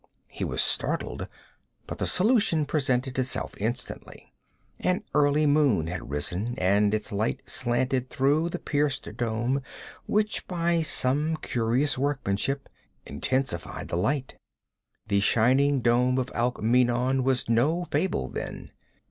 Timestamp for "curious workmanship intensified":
11.37-13.89